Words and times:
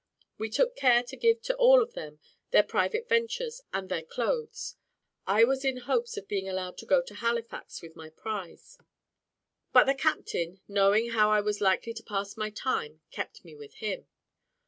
We 0.39 0.49
took 0.49 0.75
care 0.75 1.03
to 1.03 1.15
give 1.15 1.43
to 1.43 1.55
all 1.57 1.79
of 1.83 1.93
them 1.93 2.17
their 2.49 2.63
private 2.63 3.07
ventures 3.07 3.61
and 3.71 3.87
their 3.87 4.01
clothes. 4.01 4.75
I 5.27 5.43
was 5.43 5.63
in 5.63 5.77
hopes 5.77 6.17
of 6.17 6.27
being 6.27 6.49
allowed 6.49 6.79
to 6.79 6.87
go 6.87 7.03
to 7.03 7.13
Halifax 7.13 7.83
with 7.83 7.95
my 7.95 8.09
prize; 8.09 8.79
but 9.71 9.83
the 9.83 9.93
captain, 9.93 10.59
knowing 10.67 11.09
how 11.11 11.29
I 11.29 11.41
was 11.41 11.61
likely 11.61 11.93
to 11.93 12.01
pass 12.01 12.35
my 12.35 12.49
time, 12.49 13.01
kept 13.11 13.45
me 13.45 13.53
with 13.53 13.75
him. 13.75 14.07